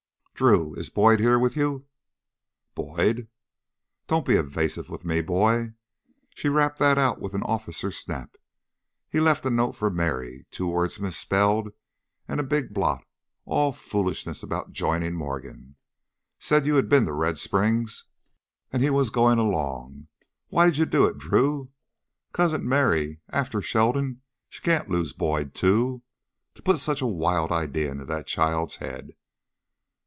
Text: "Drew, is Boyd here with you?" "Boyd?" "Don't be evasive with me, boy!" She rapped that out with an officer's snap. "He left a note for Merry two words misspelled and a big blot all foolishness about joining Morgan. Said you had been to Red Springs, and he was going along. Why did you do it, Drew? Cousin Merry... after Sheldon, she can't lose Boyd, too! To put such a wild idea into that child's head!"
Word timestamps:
"Drew, 0.33 0.73
is 0.73 0.89
Boyd 0.89 1.19
here 1.19 1.37
with 1.37 1.55
you?" 1.55 1.85
"Boyd?" 2.73 3.27
"Don't 4.07 4.25
be 4.25 4.33
evasive 4.37 4.89
with 4.89 5.05
me, 5.05 5.21
boy!" 5.21 5.73
She 6.33 6.49
rapped 6.49 6.79
that 6.79 6.97
out 6.97 7.19
with 7.21 7.35
an 7.35 7.43
officer's 7.43 7.97
snap. 7.99 8.37
"He 9.07 9.19
left 9.19 9.45
a 9.45 9.51
note 9.51 9.73
for 9.73 9.91
Merry 9.91 10.47
two 10.49 10.65
words 10.67 10.99
misspelled 10.99 11.69
and 12.27 12.39
a 12.39 12.43
big 12.43 12.73
blot 12.73 13.05
all 13.45 13.71
foolishness 13.71 14.41
about 14.41 14.71
joining 14.71 15.13
Morgan. 15.13 15.75
Said 16.39 16.65
you 16.65 16.73
had 16.75 16.89
been 16.89 17.05
to 17.05 17.13
Red 17.13 17.37
Springs, 17.37 18.05
and 18.73 18.81
he 18.81 18.89
was 18.89 19.11
going 19.11 19.37
along. 19.37 20.07
Why 20.47 20.65
did 20.65 20.77
you 20.77 20.85
do 20.87 21.05
it, 21.05 21.19
Drew? 21.19 21.69
Cousin 22.33 22.67
Merry... 22.67 23.19
after 23.29 23.61
Sheldon, 23.61 24.23
she 24.49 24.63
can't 24.63 24.89
lose 24.89 25.13
Boyd, 25.13 25.53
too! 25.53 26.01
To 26.55 26.63
put 26.63 26.79
such 26.79 26.99
a 27.03 27.05
wild 27.05 27.51
idea 27.51 27.91
into 27.91 28.05
that 28.05 28.25
child's 28.25 28.77
head!" 28.77 29.11